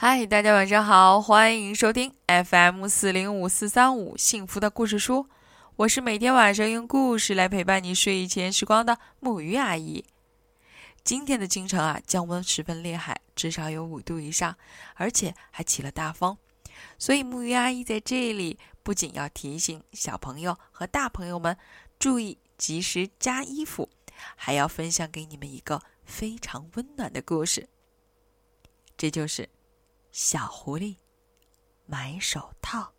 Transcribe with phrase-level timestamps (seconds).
[0.00, 5.26] 嗨，大家晚上好，欢迎收听 FM 四零五四三五幸福的故事书。
[5.74, 10.04] 我是每天晚上用故事来陪伴你睡前时光的木鱼阿姨。
[11.02, 14.56] 今天的京城啊，降温十分厉害，至少有五度以上，
[14.94, 16.38] 而且还起了大风。
[16.96, 21.56] 所以木鱼阿姨在这里不仅要提醒小朋友和大朋友们
[21.98, 23.90] 注意及时加衣服，
[24.36, 27.68] 还要分享给你们一个非常温暖的故事。
[28.96, 29.48] 这就是。
[30.20, 30.96] 小狐狸
[31.86, 32.92] 买手套。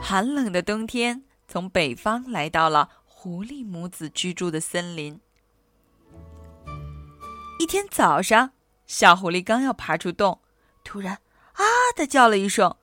[0.00, 5.20] 寒冷的冬天从北方来到了狐狸母子居住的森林。
[7.60, 8.52] 一天早上。
[8.88, 10.40] 小狐狸刚要爬出洞，
[10.88, 11.20] 突然
[11.52, 12.74] “啊”的叫了一声，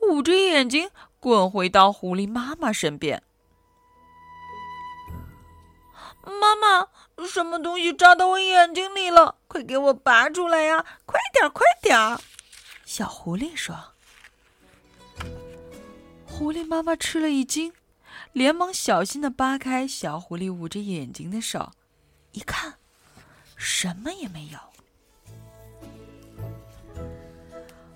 [0.00, 0.88] 捂着眼睛
[1.20, 3.22] 滚回到狐狸妈妈身边。
[6.24, 6.88] 妈妈，
[7.26, 9.36] 什么东西扎到我眼睛里了？
[9.48, 10.82] 快给我拔出来呀！
[11.04, 12.18] 快点，快点！
[12.86, 13.76] 小狐狸说。
[16.26, 17.74] 狐狸妈妈吃了一惊，
[18.32, 21.72] 连忙小心的扒开小狐狸捂着眼睛的手，
[22.30, 22.78] 一看，
[23.56, 24.58] 什么也没有。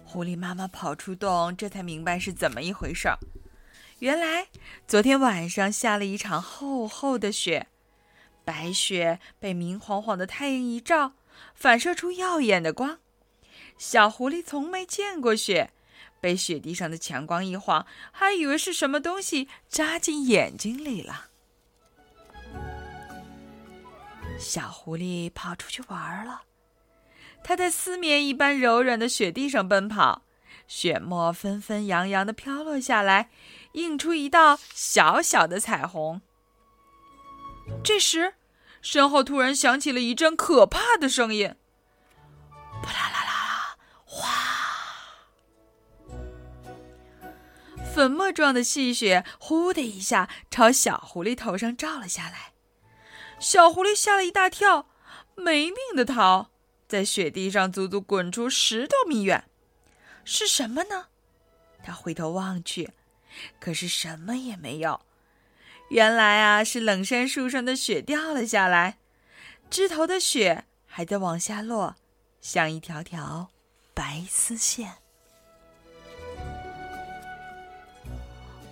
[0.07, 3.19] 狐狸妈妈跑出洞，这才明白是怎么一回事儿。
[3.99, 4.47] 原来
[4.87, 7.67] 昨天晚上下了一场厚厚的雪，
[8.45, 11.15] 白雪被明晃晃的太阳一照，
[11.55, 12.99] 反射出耀眼的光。
[13.77, 15.73] 小狐狸从没见过雪，
[16.21, 21.27] 被雪地上的强光一晃，还以为是什么东西扎进眼睛里了。
[24.39, 26.43] 小狐狸跑出去玩了。
[27.49, 30.23] 它在丝绵一般柔软的雪地上奔跑，
[30.67, 33.31] 雪沫纷纷扬扬的飘落下来，
[33.75, 36.21] 映出一道小小的彩虹。
[37.85, 38.35] 这时，
[38.83, 41.55] 身后突然响起了一阵可怕的声音
[42.83, 44.29] ：“扑啦啦啦啦，哗！”
[47.95, 52.55] 粉末状的细雪“呼”的一下朝小狐狸头上照了下来，
[53.39, 54.89] 小狐狸吓了一大跳，
[55.37, 56.51] 没命的逃。
[56.89, 59.45] 在雪地上足足滚出十多米远，
[60.25, 61.07] 是什么呢？
[61.83, 62.93] 他回头望去，
[63.59, 65.01] 可是什么也没有。
[65.91, 68.99] 原来啊，是冷杉树上的雪掉了下来，
[69.71, 71.97] 枝头的雪还在往下落，
[72.41, 73.51] 像一条条
[73.95, 74.95] 白丝线。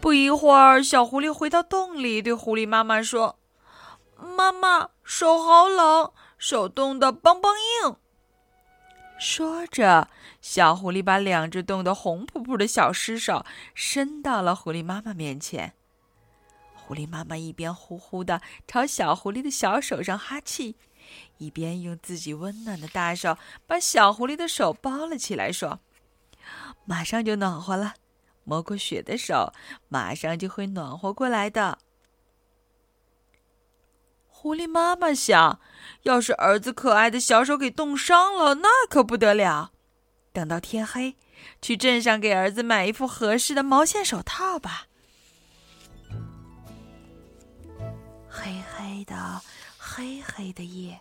[0.00, 3.38] 不一会儿，小狐狸回到洞里，对狐狸妈妈说
[4.19, 7.48] ：“妈妈，手好冷，手冻得梆梆
[7.82, 7.96] 硬。”
[9.24, 10.10] 说着，
[10.42, 15.72] 小狐狸把两只冻得红扑扑的小尸手伸到了狐狸妈妈面前。
[16.74, 20.76] 狐狸妈妈一边呼呼的朝小狐狸的小手上哈气，
[21.38, 25.80] 一边用自己温暖的大手把小狐狸的手包了起来，说
[26.84, 27.94] ：“马上就暖和了，
[28.44, 29.54] 摸过雪的手
[29.88, 31.78] 马上就会暖和过来的。”
[34.44, 35.59] 狐狸妈妈想，
[36.03, 39.72] 要是儿子可爱的小手给冻伤了，那可不得了。
[40.34, 41.16] 等到天黑，
[41.62, 44.88] 去镇上给儿子买一副合适的毛线手套吧。
[48.28, 49.41] 黑黑的，
[49.78, 51.00] 黑黑的夜，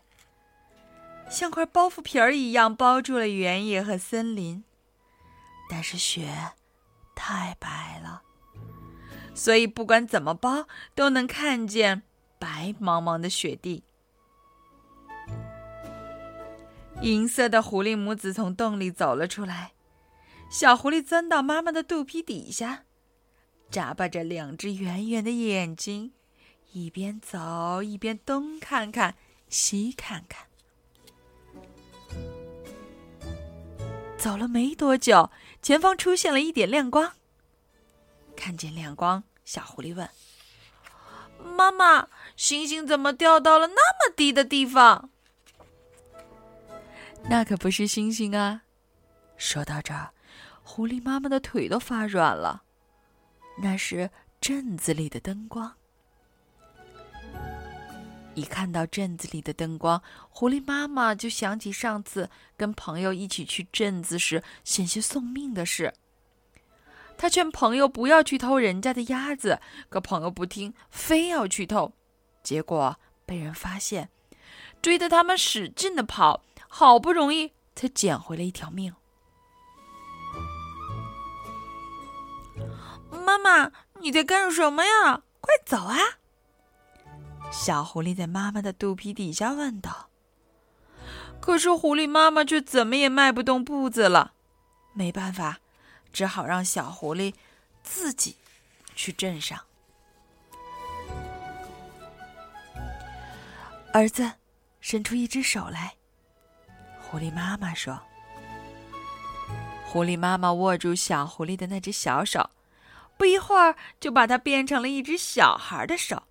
[1.29, 4.63] 像块包袱皮儿一样包住了原野和森林，
[5.69, 6.53] 但是雪
[7.13, 8.21] 太白了，
[9.35, 10.65] 所以不管怎么包，
[10.95, 12.03] 都能看见。
[12.43, 13.85] 白茫茫的雪地，
[17.01, 19.71] 银色的狐狸母子从洞里走了出来。
[20.49, 22.83] 小狐狸钻到妈妈的肚皮底下，
[23.71, 26.11] 眨巴着两只圆圆的眼睛，
[26.73, 29.15] 一边走一边东看看
[29.47, 30.47] 西看看。
[34.17, 35.31] 走了没多久，
[35.61, 37.13] 前方出现了一点亮光。
[38.35, 40.09] 看见亮光，小狐狸问。
[41.53, 45.09] 妈妈，星星怎么掉到了那么低的地方？
[47.29, 48.63] 那可不是星星啊！
[49.37, 50.11] 说到这儿，
[50.61, 52.63] 狐狸妈妈的腿都发软了。
[53.61, 54.09] 那是
[54.41, 55.73] 镇子里的灯光。
[58.35, 65.93] 一看到镇子里的灯光，狐狸妈妈就想起上次跟朋友一起去镇子时险些送命的事。
[67.17, 71.93] 他劝朋友不要去偷人家的鸭子可朋友不听非要去偷。
[72.43, 74.09] 结果被人发现
[74.81, 78.93] 追得他们使劲的跑好不容易才捡回了一条命。
[83.25, 83.71] 妈妈
[84.01, 85.23] 你在干什么呀？
[85.39, 85.97] 快走啊！
[87.51, 90.09] 小狐狸在妈妈的肚皮底下问道。
[91.39, 94.33] 可是狐狸妈妈却怎么也迈不动步子了。
[94.93, 95.59] 没办法
[96.13, 97.33] 只好让小狐狸
[97.83, 98.37] 自己
[98.95, 99.59] 去镇上。
[103.91, 104.33] 儿子，
[104.79, 105.95] 伸出一只手来。
[107.01, 107.99] 狐狸妈妈说。
[109.85, 112.49] 狐狸妈妈握住小狐狸的那只小手，
[113.17, 116.23] 不一会儿就把它变成了一只小孩的手，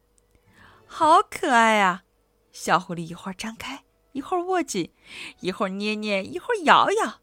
[0.87, 2.03] 好可爱啊！
[2.51, 4.93] 小狐狸一会儿张开，一会儿握紧，
[5.39, 7.21] 一会儿捏捏，一会儿摇摇。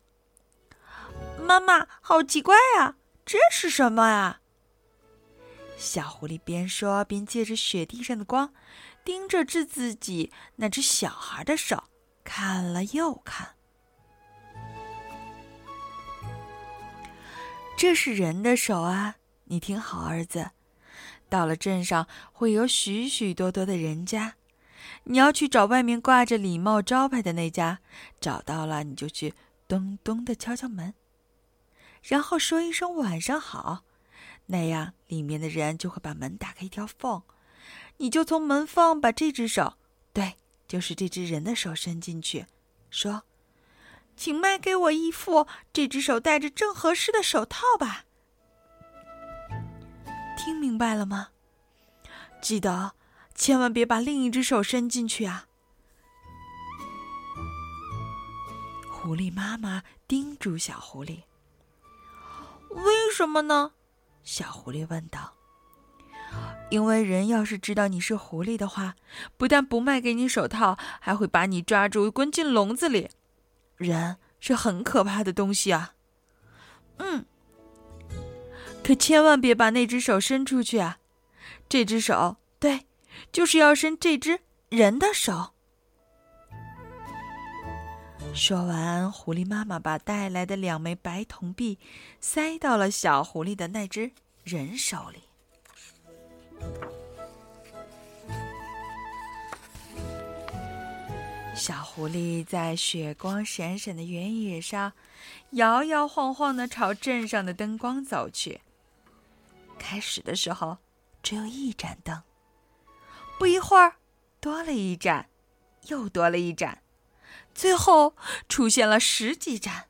[1.50, 2.94] 妈妈，好奇怪啊！
[3.26, 4.42] 这是什么啊？
[5.78, 8.54] 小狐狸边说边借着雪地上的光，
[9.04, 11.86] 盯着自自己那只小孩的手，
[12.24, 13.56] 看了又看。
[17.76, 19.16] 这是人的手啊！
[19.46, 20.52] 你听好，儿子，
[21.30, 24.36] 到了镇上会有许许多多的人家，
[25.06, 27.80] 你要去找外面挂着礼貌招牌的那家，
[28.22, 29.34] 找到了你就去
[29.68, 30.94] 咚咚的敲敲门，
[32.02, 33.84] 然后说一声晚上好，
[34.48, 37.24] 那样里面的人就会把门打开一条缝，
[37.98, 39.78] 你就从门缝把这只手，
[40.14, 40.38] 对，
[40.68, 42.46] 就是这只人的手伸进去，
[42.90, 43.24] 说。
[44.16, 48.04] 请卖给我一副这只手戴着正合适的手套吧。
[50.38, 51.30] 听明白了吗？
[52.42, 52.96] 记得
[53.34, 55.48] 千万别把另一只手伸进去啊！
[58.92, 61.22] 狐狸妈妈叮嘱小狐狸。
[62.70, 63.72] 为什么呢？
[64.24, 65.36] 小狐狸问道。
[66.70, 68.96] 因为人要是知道你是狐狸的话，
[69.38, 73.10] 不但不卖给你手套，还会把你抓住关进笼子里。
[73.78, 75.96] 人是很可怕的东西啊，
[76.98, 77.26] 嗯，
[78.84, 81.00] 可千万别把那只手伸出去啊！
[81.68, 82.86] 这只手，对，
[83.32, 85.54] 就是要伸这只人的手。
[88.34, 91.78] 说完，狐狸妈妈把带来的两枚白铜币
[92.20, 94.12] 塞到了小狐狸的那只
[94.44, 95.20] 人手里。
[101.54, 104.94] 小狐狸在雪光闪闪的原野上，
[105.52, 108.62] 摇摇晃晃的朝镇上的灯光走去。
[109.78, 110.78] 开始的时候，
[111.22, 112.24] 只有一盏灯，
[113.38, 113.96] 不一会儿，
[114.40, 115.30] 多了一盏，
[115.88, 116.82] 又多了一盏，
[117.60, 118.16] 最后
[118.48, 119.88] 出现了十几盏。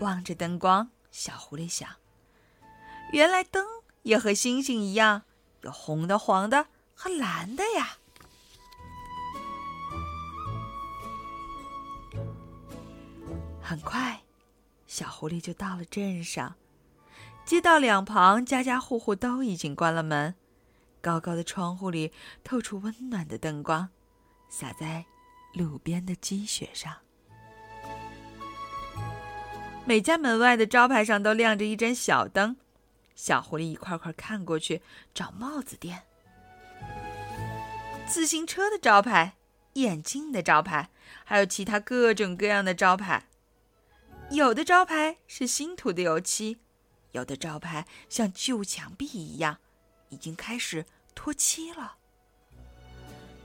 [0.00, 1.88] 望着灯光，小狐狸想：
[3.12, 3.64] 原来灯
[4.02, 5.22] 也和星星一样，
[5.62, 7.96] 有红的、黄的和蓝的呀。
[13.62, 14.22] 很快，
[14.86, 16.56] 小狐狸就到了镇上。
[17.46, 20.34] 街道两旁，家家户户都已经关了门，
[21.00, 22.12] 高高的窗户里
[22.44, 23.88] 透出温暖的灯光，
[24.50, 25.06] 洒在
[25.52, 26.94] 路边的积雪上。
[29.84, 32.56] 每家门外的招牌上都亮着一盏小灯。
[33.14, 34.80] 小狐狸一块块看过去，
[35.12, 36.04] 找帽子店、
[38.06, 39.36] 自行车的招牌、
[39.74, 40.90] 眼镜的招牌，
[41.24, 43.28] 还有其他各种各样的招牌。
[44.30, 46.58] 有的招牌是新涂的油漆，
[47.10, 49.58] 有的招牌像旧墙壁一样，
[50.08, 51.98] 已经开始脱漆了。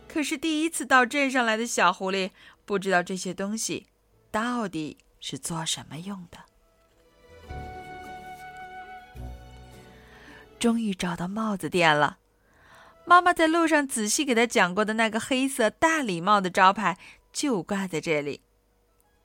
[0.08, 2.32] 可是第一次到镇上来的小狐狸
[2.66, 3.88] 不知道这些东西
[4.32, 6.38] 到底是做什么用的。
[10.60, 12.18] 终于找到帽子店了，
[13.06, 16.98] 妈妈在路上仔细给他讲过的那个黑色大礼帽的招牌
[17.32, 18.42] 就挂在这里，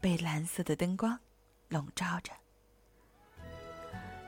[0.01, 1.21] 被蓝色的灯光。
[1.69, 2.33] 笼罩着，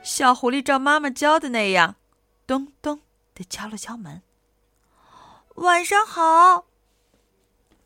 [0.01, 1.97] 小狐狸照妈妈教的那样，
[2.47, 3.01] 咚咚
[3.35, 4.23] 的敲了敲门。
[5.55, 6.67] 晚上好。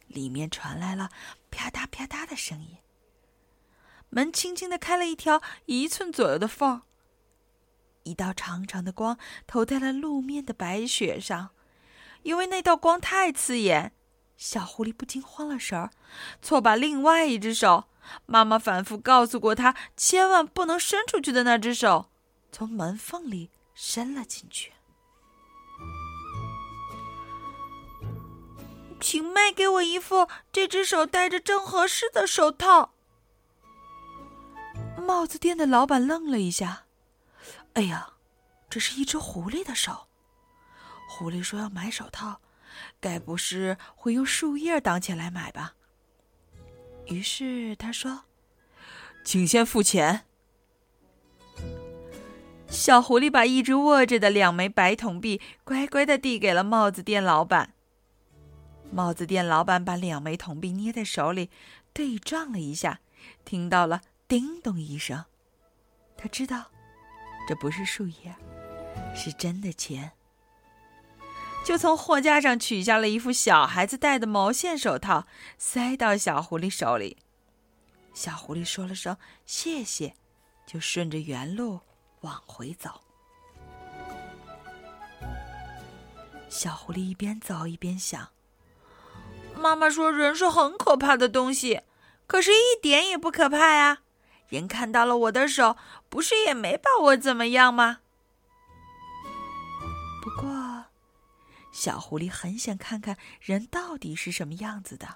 [0.08, 1.10] 里面传来了
[1.52, 2.78] 啪嗒啪嗒的声音。
[4.10, 6.82] 门轻轻的开了一条一寸左右的缝儿，
[8.04, 11.52] 一道长长的光投在了路面的白雪上。
[12.24, 13.94] 因为那道光太刺眼，
[14.36, 15.92] 小狐狸不禁慌了神儿，
[16.42, 17.86] 错把另外一只手。
[18.26, 22.10] 妈妈反复告诉过他，千万不能伸出去的那只手，
[22.52, 24.74] 从门缝里伸了进去。
[29.00, 32.94] 请卖给我一副这只手戴着正合适的手套。
[34.98, 36.86] 帽子店的老板愣了一下
[37.74, 38.14] ：“哎呀，
[38.70, 40.08] 这是一只狐狸的手。
[41.10, 42.42] 狐狸说要买手套，
[43.00, 45.74] 该不是会用树叶挡起来买吧？”
[47.08, 48.26] 于是他说
[49.26, 50.26] ：“请先付钱。”
[52.70, 57.74] 小狐狸把一直握着的两枚白铜币乖乖的递给了帽子店老板。
[58.92, 61.50] 帽子店老板把两枚铜币捏在手里，
[61.94, 63.02] 对撞了一下，
[63.46, 65.26] 听到了叮咚一声。
[66.18, 66.72] 他知道，
[67.48, 68.36] 这不是树叶，
[69.16, 70.12] 是真的钱。
[71.64, 75.28] 就从货架上取下了一副小孩子戴的毛线手套，
[75.58, 77.18] 塞到小狐狸手里。
[78.14, 79.16] 小狐狸说了声
[79.46, 80.16] 谢谢，
[80.66, 81.80] 就顺着原路
[82.22, 83.02] 往回走。
[86.50, 88.30] 小狐狸一边走一边想。
[89.60, 91.82] 妈妈说：“人是很可怕的东西，
[92.26, 94.00] 可是一点也不可怕呀！
[94.48, 95.78] 人看到了我的手，
[96.10, 98.00] 不是也没把我怎么样吗？”
[100.24, 100.86] 不过，
[101.72, 105.08] 小狐狸很想看看人到底是什么样子的。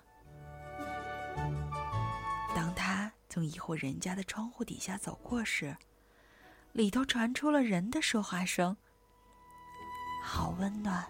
[2.55, 5.75] 当他从一户人家的窗户底下走过时，
[6.71, 8.77] 里头传出了人的说话声，
[10.23, 11.05] 好温暖。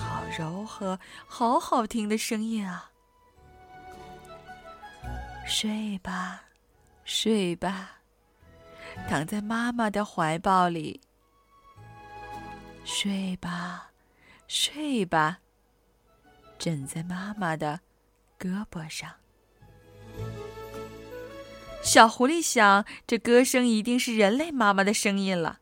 [0.00, 2.90] 好柔和，好好听的声音啊！
[5.46, 6.44] 睡吧，
[7.04, 7.98] 睡吧，
[9.08, 11.00] 躺在妈妈的怀抱里。
[12.84, 13.90] 睡吧，
[14.48, 15.40] 睡吧，
[16.58, 17.80] 枕在妈妈的
[18.38, 19.10] 胳膊上。
[21.82, 25.60] 小狐狸想，这歌声一定是人类妈妈的声音了，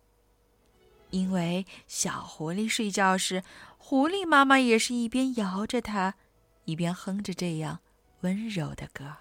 [1.11, 3.43] 因为小狐狸睡觉时。
[3.89, 6.17] 狐狸妈妈也是一边摇着它，
[6.67, 7.79] 一边哼着这样
[8.21, 9.17] 温柔的歌。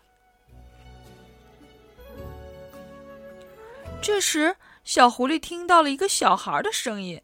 [4.01, 7.21] 这时，小狐狸听到了一个小孩的声音：“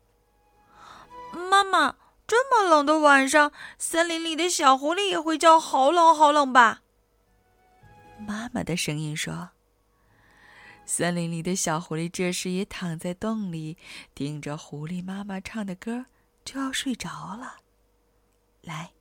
[1.51, 6.83] 妈妈，这么冷的晚上，森林里的小狐狸也会叫好冷好冷吧？”
[8.25, 9.49] 妈妈的声音说
[10.87, 13.75] ：“森林里的小狐狸这时也躺在洞里，
[14.15, 16.05] 听着狐狸妈妈唱的歌。”
[16.45, 17.57] 就要睡着了，
[18.61, 18.91] 来，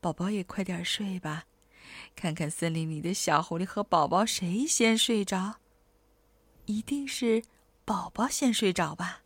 [0.00, 1.44] 宝宝也快点睡吧，
[2.14, 5.56] 看看森林里的小狐狸和宝宝谁先睡着？
[6.66, 7.42] 一定是
[7.84, 9.20] 宝宝先睡着吧。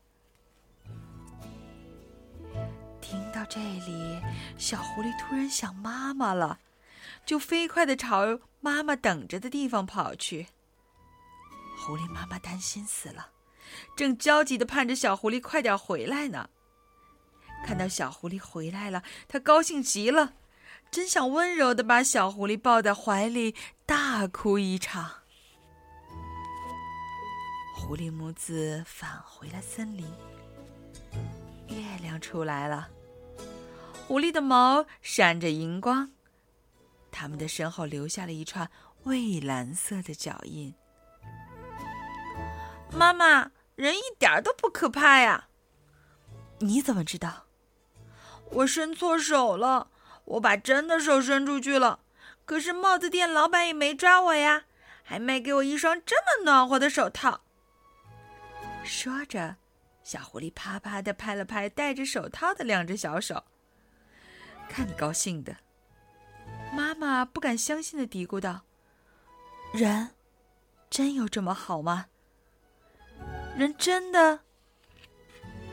[3.00, 4.20] 听到这里，
[4.58, 6.58] 小狐狸突然想妈妈了，
[7.24, 10.48] 就飞快的朝妈妈等着的地方跑去。
[11.78, 13.30] 狐狸妈妈担心死了，
[13.96, 16.50] 正焦急的盼着小狐狸快点回来呢。
[17.64, 20.34] 看到小狐狸回来了，他高兴极了，
[20.90, 25.22] 真想温柔的把小狐狸抱在怀里大哭一场。
[27.74, 30.06] 狐狸母子返回了森林，
[31.68, 32.88] 月亮出来了，
[34.06, 36.12] 狐狸的毛闪着银光，
[37.10, 38.70] 它们的身后留下了一串
[39.04, 40.74] 蔚蓝色的脚印。
[42.92, 45.48] 妈妈，人一点都不可怕呀！
[46.60, 47.45] 你怎么知道？
[48.50, 49.90] 我伸错手了，
[50.24, 52.00] 我把真的手伸出去了，
[52.44, 54.64] 可是帽子店老板也没抓我呀，
[55.02, 57.42] 还卖给我一双这么暖和的手套。
[58.82, 59.56] 说着，
[60.02, 63.44] 小狐狸啪啪的拍了拍戴着手套的两只小手。
[64.68, 65.56] 看你高兴的，
[66.72, 68.62] 妈妈不敢相信的嘀咕道
[69.74, 70.10] ：“人，
[70.88, 72.06] 真有这么好吗？
[73.56, 74.40] 人真的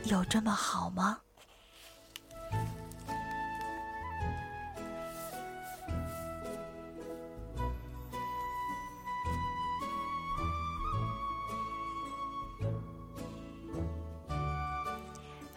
[0.04, 1.20] 有这么好吗？”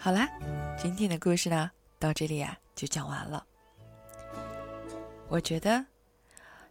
[0.08, 0.26] 好啦，
[0.78, 3.46] 今天的故事呢，到这里呀就讲完了。
[5.28, 5.86] 我觉得，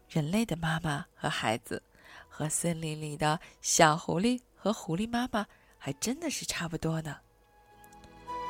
[0.09, 1.83] 人类的妈妈和孩子，
[2.31, 7.19] 和森林里的小狐狸和狐狸妈妈，还真的是差不多呢。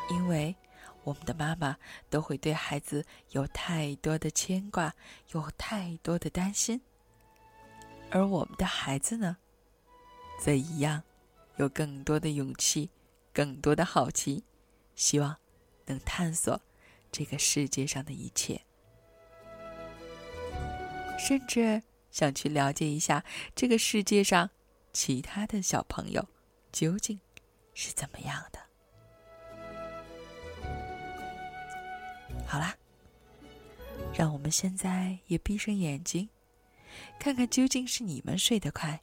[0.09, 0.55] 因为
[1.03, 1.77] 我们的妈妈
[2.09, 4.95] 都会对孩子有太多的牵挂，
[5.33, 6.81] 有太多的担心，
[8.13, 9.37] 而我们的孩子呢，
[10.39, 11.03] 则一样，
[11.57, 12.89] 有更多的勇气，
[13.33, 14.45] 更多的好奇。
[14.97, 15.37] 希望
[15.85, 16.61] 能探索
[17.13, 18.61] 这个世界上的一切，
[21.19, 23.25] 甚至想去了解一下
[23.55, 24.51] 这个世界上
[24.93, 26.27] 其他的小朋友
[26.73, 27.21] 究竟
[27.75, 28.59] 是怎么样的。
[32.47, 32.75] 好啦，
[34.15, 36.29] 让我们现在也闭上眼睛，
[37.19, 39.01] 看看究竟是你们睡得快，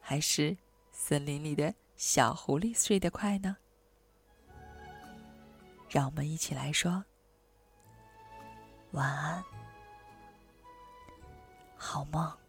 [0.00, 0.56] 还是
[0.92, 3.56] 森林里的小狐狸睡得快呢？
[5.88, 7.04] 让我们一起来说
[8.92, 9.44] 晚安，
[11.76, 12.45] 好梦。